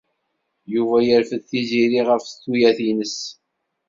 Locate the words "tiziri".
1.49-2.01